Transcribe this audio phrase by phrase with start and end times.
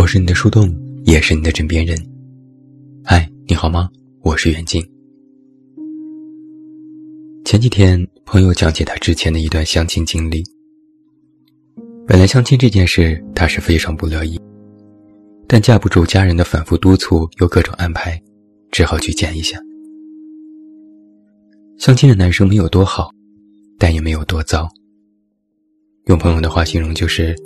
[0.00, 0.74] 我是你的树洞，
[1.04, 1.94] 也是你的枕边人。
[3.04, 3.90] 嗨，你好吗？
[4.22, 4.82] 我是袁静。
[7.44, 10.42] 前几天，朋友讲起他之前的一段相亲经历。
[12.06, 14.40] 本来相亲这件事，他是非常不乐意，
[15.46, 18.18] 但架不住家人的反复督促，有各种安排，
[18.70, 19.60] 只好去见一下。
[21.76, 23.10] 相亲的男生没有多好，
[23.78, 24.66] 但也没有多糟。
[26.06, 27.36] 用朋友的话形容就是。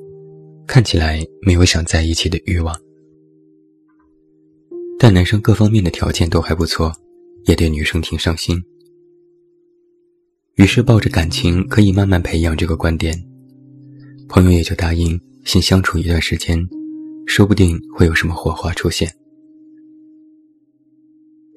[0.66, 2.74] 看起来没有想在一起的欲望，
[4.98, 6.92] 但男生各方面的条件都还不错，
[7.44, 8.60] 也对女生挺上心。
[10.56, 13.14] 于是抱着感情可以慢慢培养这个观点，
[14.28, 16.58] 朋友也就答应先相处一段时间，
[17.26, 19.12] 说不定会有什么火花出现。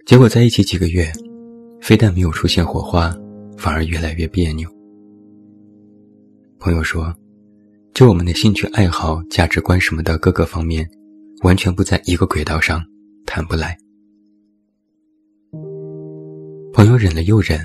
[0.05, 1.12] 结果在一起几个月，
[1.81, 3.17] 非但没有出现火花，
[3.57, 4.70] 反而越来越别扭。
[6.60, 7.15] 朋友说。
[7.98, 10.87] 就我们的兴趣爱好、价值观什么的各个方面，
[11.41, 12.79] 完全不在一个轨道上，
[13.26, 13.76] 谈不来。
[16.71, 17.59] 朋友忍了又忍，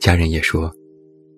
[0.00, 0.72] 家人也说，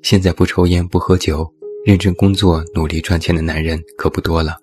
[0.03, 1.53] 现在不抽烟不喝酒，
[1.85, 4.57] 认真工作努力赚钱的男人可不多了，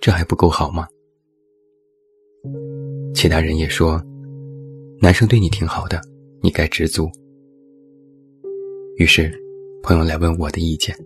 [0.00, 0.88] 这还不够好吗？
[3.14, 4.02] 其他人也说，
[4.98, 6.00] 男生对你挺好的，
[6.40, 7.06] 你该知足。
[8.96, 9.30] 于是，
[9.82, 10.96] 朋友来问我的意见。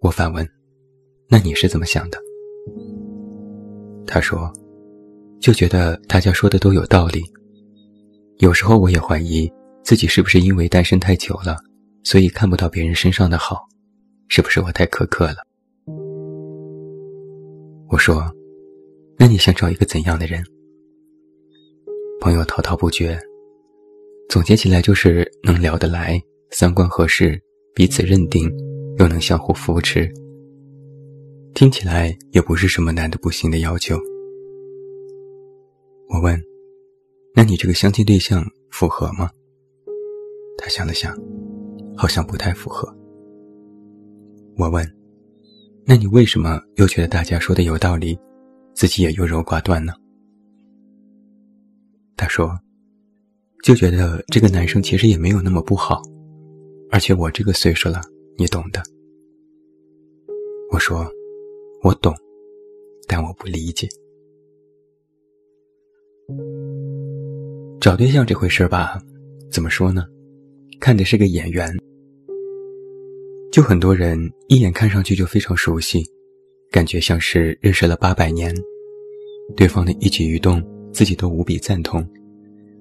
[0.00, 0.48] 我反问
[1.28, 2.18] ：“那你是怎么想的？”
[4.06, 4.50] 他说
[5.40, 7.22] ：“就觉得大家说的都有道理。
[8.38, 9.50] 有时候我也怀疑
[9.84, 11.56] 自己是不是因为单身太久了，
[12.02, 13.68] 所以看不到别人身上的好，
[14.28, 15.36] 是不是我太苛刻了？”
[17.90, 18.24] 我说
[19.18, 20.42] ：“那你想找一个怎样的人？”
[22.22, 23.18] 朋友滔滔不绝，
[24.30, 26.18] 总结起来就是能聊得来，
[26.50, 27.38] 三观合适，
[27.74, 28.50] 彼此认定。
[29.00, 30.12] 又能相互扶持，
[31.54, 33.96] 听起来也不是什么难的不行的要求。
[36.10, 36.38] 我问
[37.34, 39.30] ：“那你这个相亲对象符合吗？”
[40.58, 41.16] 他想了想，
[41.96, 42.94] 好像不太符合。
[44.58, 44.86] 我问
[45.86, 48.18] ：“那你为什么又觉得大家说的有道理，
[48.74, 49.94] 自己也优柔寡断呢？”
[52.18, 52.50] 他说
[53.64, 56.02] ：“就觉得这个男生其实也没有那么不好，
[56.90, 58.02] 而且我这个岁数了。”
[58.40, 58.82] 你懂的，
[60.72, 61.06] 我说，
[61.82, 62.10] 我懂，
[63.06, 63.86] 但我不理解。
[67.78, 68.98] 找对象这回事吧，
[69.52, 70.06] 怎么说呢？
[70.80, 71.70] 看的是个眼缘。
[73.52, 74.18] 就很多人
[74.48, 76.02] 一眼看上去就非常熟悉，
[76.70, 78.54] 感觉像是认识了八百年，
[79.54, 82.02] 对方的一举一动自己都无比赞同，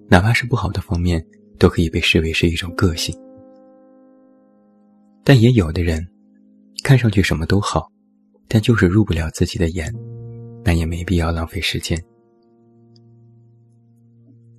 [0.08, 1.22] 哪怕是不好的方面，
[1.58, 3.14] 都可以被视为是一种个性。
[5.30, 6.04] 但也有的人，
[6.84, 7.88] 看上去什么都好，
[8.48, 9.94] 但就是入不了自己的眼，
[10.66, 12.04] 那也没必要浪费时间。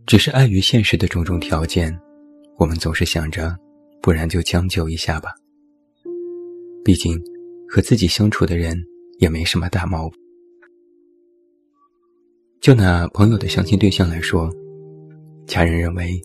[0.07, 1.93] 只是碍于现实的种种条件，
[2.57, 3.53] 我们总是想着，
[4.01, 5.31] 不然就将就一下吧。
[6.85, 7.21] 毕竟，
[7.69, 8.81] 和自己相处的人
[9.19, 10.21] 也没什么大毛病。
[12.61, 14.49] 就拿朋友的相亲对象来说，
[15.49, 16.23] 家人认为，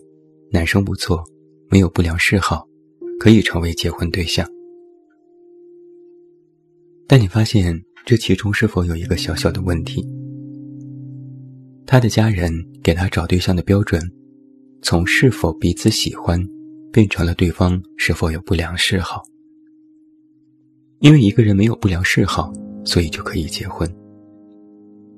[0.52, 1.24] 男生不错，
[1.68, 2.64] 没有不良嗜好。
[3.18, 4.46] 可以成为结婚对象，
[7.06, 10.06] 但你发现这其中是否有一个小小的问题？
[11.86, 14.02] 他的家人给他找对象的标准，
[14.82, 16.40] 从是否彼此喜欢，
[16.92, 19.22] 变成了对方是否有不良嗜好。
[21.00, 22.52] 因为一个人没有不良嗜好，
[22.84, 23.90] 所以就可以结婚。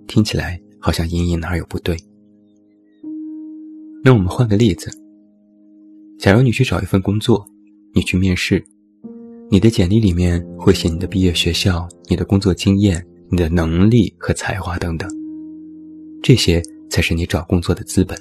[0.06, 1.96] 听起来好像隐隐哪有不对。
[4.04, 4.90] 那我们换个例子，
[6.18, 7.46] 假如你去找一份工作。
[7.94, 8.62] 你去面试，
[9.50, 15.08] 你的简历里面会写你的毕业学校、你的工作经验、你的能力和才华等等，
[16.22, 18.18] 这些才是你找工作的资本。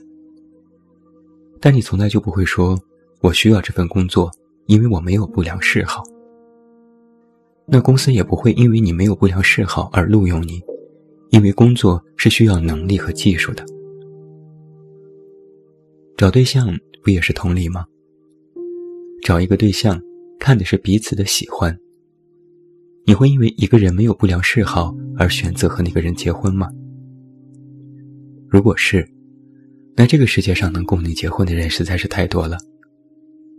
[1.59, 2.80] 但你从来就不会说
[3.21, 4.31] “我需要这份工作，
[4.68, 6.03] 因为我没有不良嗜好”。
[7.68, 10.62] 那公司也不会因为你没有不良嗜好而录用你，
[11.31, 13.65] 因为工作是需要能力和技术的。
[16.15, 17.86] 找对象不也是同理吗？
[19.22, 20.02] 找一个对象，
[20.40, 21.78] 看的是彼此的喜欢。
[23.06, 26.69] 你会因为一个人没有不良嗜好而选择和那个人结婚吗？
[28.50, 29.08] 如果是，
[29.96, 32.58] 那这个世界上能供你结婚的人实在是太多了。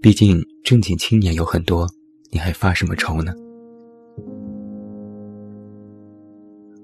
[0.00, 1.88] 毕竟正经青年有很多，
[2.30, 3.34] 你还发什么愁呢？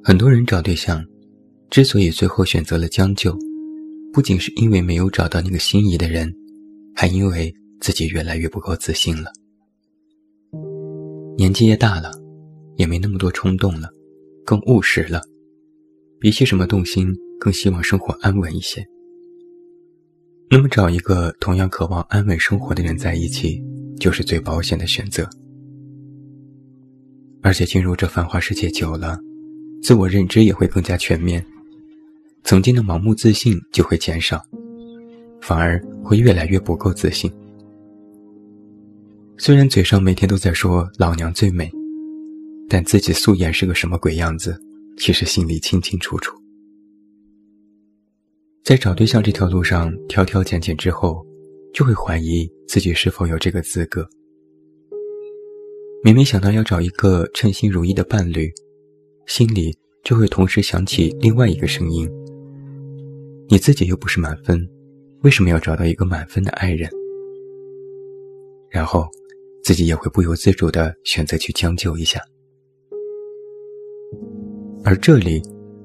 [0.02, 1.04] 很多人找对象，
[1.70, 3.34] 之所以最后选择了将就，
[4.12, 6.34] 不仅是因为没有找到那个心仪的人，
[6.94, 7.54] 还因为。
[7.80, 9.30] 自己越来越不够自信了，
[11.36, 12.10] 年纪也大了，
[12.76, 13.90] 也没那么多冲动了，
[14.44, 15.22] 更务实了，
[16.18, 18.86] 比起什么动心，更希望生活安稳一些。
[20.50, 23.62] 那么，找一个同样渴望安稳生活的人在一起，
[23.98, 25.28] 就是最保险的选择。
[27.42, 29.18] 而且，进入这繁华世界久了，
[29.82, 31.44] 自我认知也会更加全面，
[32.44, 34.42] 曾经的盲目自信就会减少，
[35.40, 37.30] 反而会越来越不够自信。
[39.36, 41.70] 虽然嘴上每天都在说“老娘最美”，
[42.68, 44.56] 但自己素颜是个什么鬼样子，
[44.96, 46.36] 其实心里清清楚楚。
[48.62, 51.26] 在找对象这条路上挑挑拣拣之后，
[51.74, 54.08] 就会怀疑自己是否有这个资格。
[56.04, 58.50] 每每想到要找一个称心如意的伴侣，
[59.26, 62.08] 心里就会同时响起另外一个声音：
[63.48, 64.66] 你自己又不是满分，
[65.22, 66.88] 为什么要找到一个满分的爱人？
[68.70, 69.06] 然后，
[69.64, 72.20] 自己也会不由自主地选择去将就一下。
[74.84, 75.42] 而这里，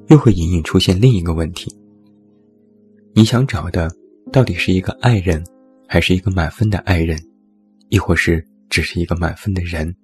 [0.10, 1.74] 又会隐隐出现另一个问题。
[3.14, 3.90] 你想找的
[4.34, 5.42] 到底是一个爱人，
[5.88, 7.18] 还是一个满分的爱人，
[7.88, 9.96] 亦或是只是一个满分的人？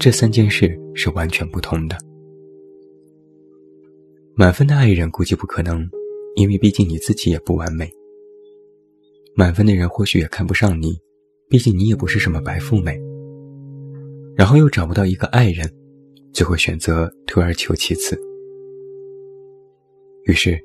[0.00, 1.98] 这三件事是完全不同的。
[4.34, 5.86] 满分的爱人估计不可能，
[6.36, 7.88] 因为毕竟你自己也不完美。
[9.36, 10.98] 满分的人或许也看不上你，
[11.48, 13.00] 毕竟你也不是什么白富美。
[14.36, 15.70] 然后又找不到一个爱人，
[16.32, 18.20] 就会选择退而求其次。
[20.24, 20.58] 于是。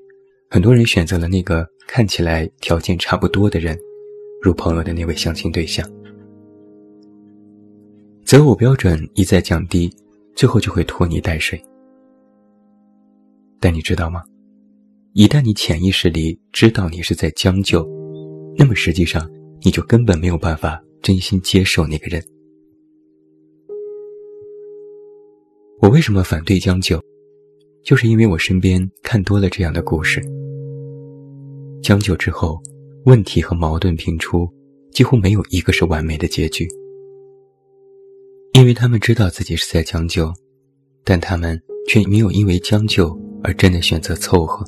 [0.51, 3.77] 很多人选择了那个看起来条件差不多的人，
[4.41, 5.87] 如朋友的那位相亲对象。
[8.25, 9.95] 择偶标准一再降低，
[10.35, 11.63] 最后就会拖泥带水。
[13.59, 14.23] 但你知道吗？
[15.13, 17.87] 一旦你潜意识里知道你是在将就，
[18.57, 19.29] 那么实际上
[19.61, 22.23] 你就根本没有办法真心接受那个人。
[25.81, 27.01] 我为什么反对将就？
[27.81, 30.21] 就是因为我身边看多了这样的故事。
[31.81, 32.61] 将就之后，
[33.06, 34.47] 问题和矛盾频出，
[34.91, 36.67] 几乎没有一个是完美的结局。
[38.53, 40.31] 因为他们知道自己是在将就，
[41.06, 44.65] 但他们却没有因为将就而真的选择凑合，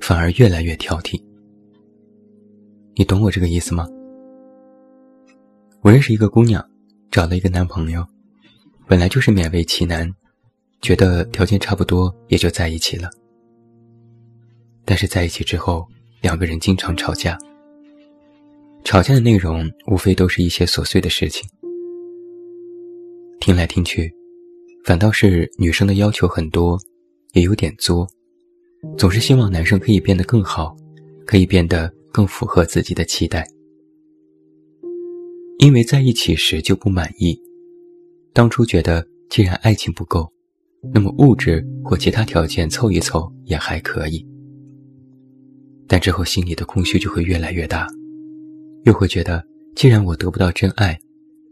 [0.00, 1.22] 反而越来越挑剔。
[2.94, 3.86] 你懂我这个意思吗？
[5.86, 6.68] 我认识一个姑娘，
[7.12, 8.04] 找了一个男朋友，
[8.88, 10.12] 本来就是勉为其难，
[10.82, 13.08] 觉得条件差不多也就在一起了。
[14.84, 15.86] 但是在一起之后，
[16.20, 17.38] 两个人经常吵架，
[18.82, 21.48] 吵架的内容无非都是一些琐碎的事情。
[23.38, 24.12] 听来听去，
[24.84, 26.76] 反倒是女生的要求很多，
[27.34, 28.04] 也有点作，
[28.98, 30.74] 总是希望男生可以变得更好，
[31.24, 33.46] 可以变得更符合自己的期待。
[35.58, 37.40] 因为在一起时就不满意，
[38.32, 40.30] 当初觉得既然爱情不够，
[40.92, 44.24] 那么物质或其他条件凑一凑也还可以。
[45.88, 47.86] 但之后心里的空虚就会越来越大，
[48.84, 49.42] 又会觉得，
[49.74, 50.98] 既然我得不到真爱，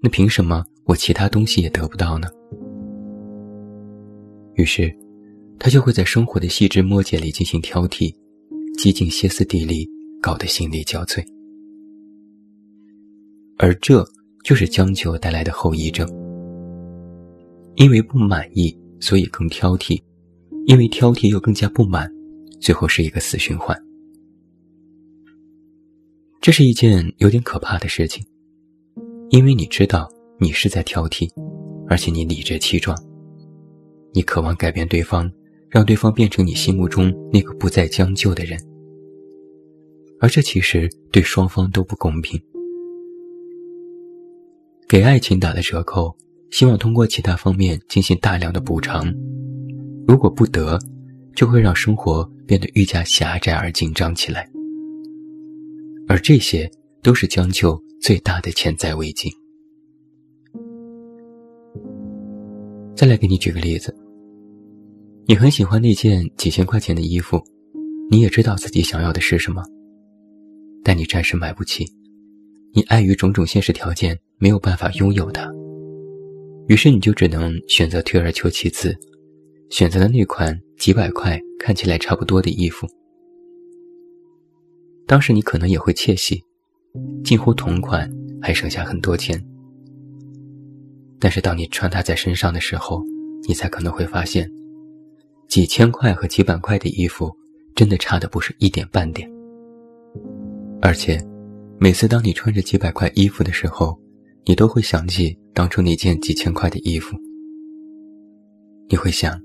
[0.02, 2.28] 那凭什么我其他东西也得不到呢？
[4.54, 4.94] 于是，
[5.58, 8.14] 他就会在生活的细枝末节里进行挑剔，
[8.76, 9.88] 几近歇斯底里，
[10.20, 11.24] 搞得心力交瘁。
[13.58, 14.04] 而这
[14.44, 16.08] 就是将就带来的后遗症。
[17.76, 20.00] 因为不满意，所以更挑剔；
[20.66, 22.08] 因为挑剔又更加不满，
[22.60, 23.76] 最后是一个死循环。
[26.40, 28.24] 这是一件有点可怕的事情，
[29.30, 30.08] 因为你知道
[30.38, 31.28] 你是在挑剔，
[31.88, 32.96] 而且你理直气壮，
[34.12, 35.28] 你渴望改变对方，
[35.68, 38.56] 让对方变成你心目中那个不再将就的人，
[40.20, 42.40] 而这其实对双方都不公平。
[44.94, 46.16] 给爱情打了折扣，
[46.52, 49.12] 希望通过其他方面进行大量的补偿，
[50.06, 50.78] 如果不得，
[51.34, 54.48] 就会让生活变得愈加狭窄而紧张起来。
[56.06, 56.70] 而这些
[57.02, 59.28] 都是将就最大的潜在危机。
[62.94, 63.92] 再来给你举个例子，
[65.26, 67.42] 你很喜欢那件几千块钱的衣服，
[68.12, 69.60] 你也知道自己想要的是什么，
[70.84, 71.84] 但你暂时买不起，
[72.76, 75.48] 你碍于种种现实条件没有办法拥有它，
[76.66, 78.92] 于是你就只能选择退而求其次，
[79.70, 82.84] 选择了那款几百块看起来差不多的衣服。
[85.06, 86.42] 当时你可能也会窃喜，
[87.22, 88.10] 近乎同款
[88.42, 89.40] 还省下很多钱。
[91.20, 93.04] 但是当你穿它在身上的时候，
[93.46, 94.50] 你才可能会发现，
[95.46, 97.32] 几千块和几百块的衣服
[97.76, 99.30] 真的差的不是一点半点。
[100.82, 101.24] 而且，
[101.84, 103.94] 每次当你穿着几百块衣服的时候，
[104.46, 107.14] 你都会想起当初那件几千块的衣服。
[108.88, 109.38] 你会想，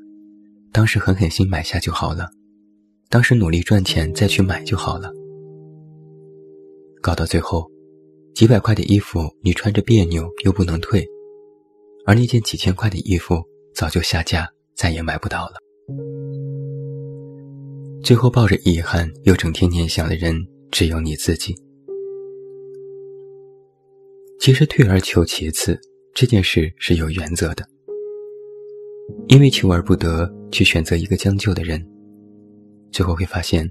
[0.72, 2.30] 当时狠狠心买下就好了，
[3.10, 5.12] 当时努力赚钱再去买就好了。
[7.02, 7.70] 搞到最后，
[8.34, 11.06] 几百块的衣服你穿着别扭又不能退，
[12.06, 13.44] 而那件几千块的衣服
[13.76, 15.56] 早就下架，再也买不到了。
[18.02, 20.34] 最后抱着遗憾又整天念想的人
[20.72, 21.54] 只有你自己。
[24.40, 25.78] 其实退而求其次
[26.14, 27.68] 这件事是有原则的，
[29.28, 31.86] 因为求而不得去选择一个将就的人，
[32.90, 33.70] 最后会发现，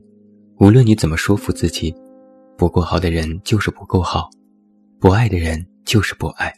[0.60, 1.94] 无论你怎么说服自己，
[2.58, 4.28] 不够好的人就是不够好，
[5.00, 6.54] 不爱的人就是不爱。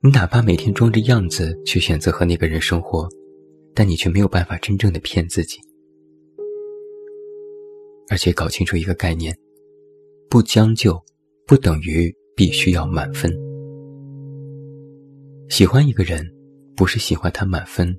[0.00, 3.06] 你哪怕每天装着样子去选择和那个人生活，
[3.74, 5.60] 但你却没有办法真正的骗自己。
[8.08, 9.36] 而且搞清楚一个概念：
[10.30, 10.98] 不将就，
[11.46, 13.28] 不等于必须要满分。
[15.48, 16.24] 喜欢一个人，
[16.76, 17.92] 不是喜欢他满分，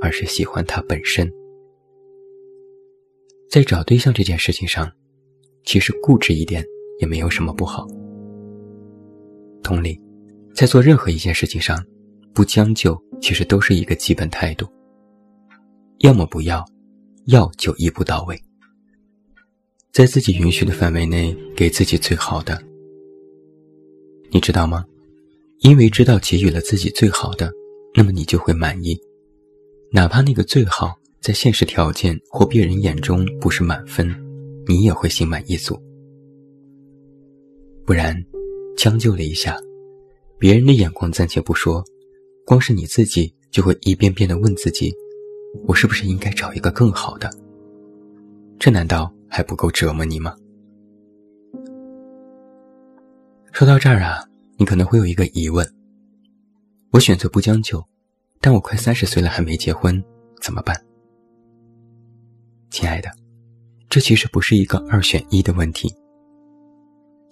[0.00, 1.30] 而是喜欢他本身。
[3.50, 4.90] 在找对象这件事情上，
[5.64, 6.64] 其实固执一点
[7.00, 7.86] 也没有什么不好。
[9.62, 10.00] 同理，
[10.54, 11.78] 在做任何一件事情上，
[12.32, 14.66] 不将就其实都是一个基本态度。
[15.98, 16.64] 要么不要，
[17.26, 18.40] 要就一步到位。
[19.92, 22.71] 在自己允许的范围内，给自己最好的。
[24.32, 24.82] 你知道吗？
[25.60, 27.52] 因为知道给予了自己最好的，
[27.94, 28.98] 那么你就会满意，
[29.90, 34.08] 哪怕那个最好在现实条件或别人眼中不是满分，
[34.66, 35.78] 你也会心满意足。
[37.84, 38.16] 不然，
[38.74, 39.60] 将就了一下，
[40.38, 41.84] 别人的眼光暂且不说，
[42.46, 44.90] 光是你自己就会一遍遍的问自己：
[45.66, 47.30] 我是不是应该找一个更好的？
[48.58, 49.12] 这难道？
[49.34, 50.36] 还不够折磨你吗？
[53.52, 54.24] 说到这儿啊，
[54.56, 55.66] 你可能会有一个疑问：
[56.90, 57.86] 我选择不将就，
[58.40, 60.02] 但我快三十岁了还没结婚，
[60.40, 60.74] 怎么办？
[62.70, 63.10] 亲爱的，
[63.90, 65.94] 这其实不是一个二选一的问题。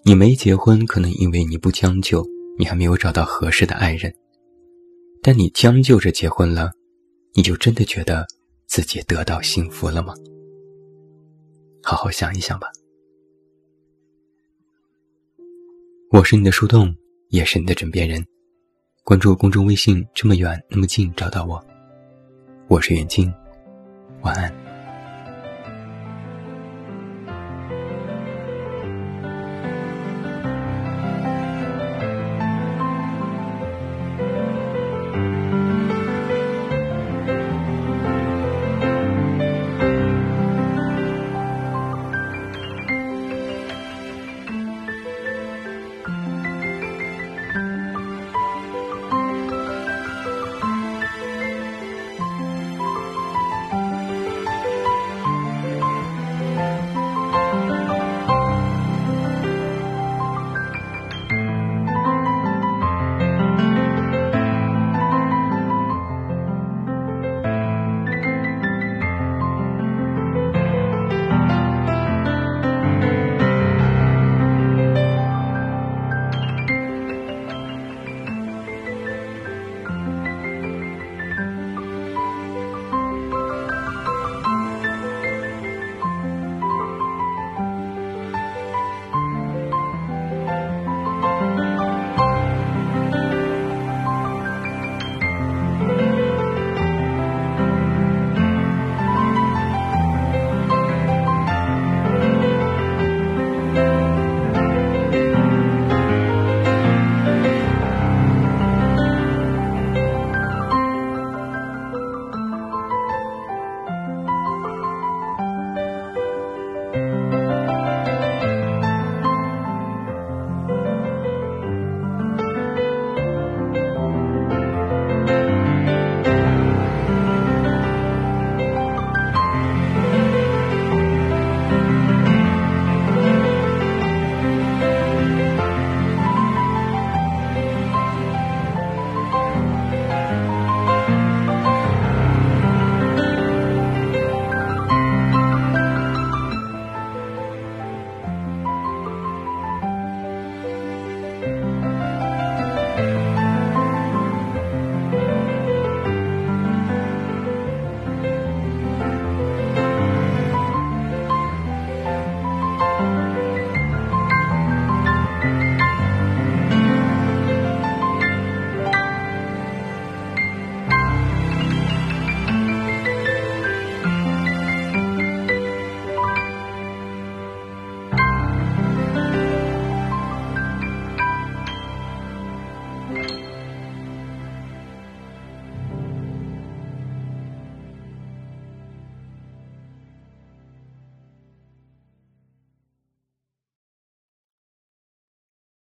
[0.05, 2.23] 你没结婚，可能因为你不将就，
[2.59, 4.13] 你还没有找到合适的爱人；
[5.23, 6.71] 但你将就着结婚了，
[7.33, 8.27] 你就真的觉得
[8.67, 10.13] 自己得到幸福了吗？
[11.83, 12.69] 好好想一想吧。
[16.13, 16.93] 我是你的树洞，
[17.29, 18.21] 也是你的枕边人。
[19.05, 21.65] 关注公众微信，这么远那么近，找到我。
[22.67, 23.33] 我是远近，
[24.23, 24.70] 晚安。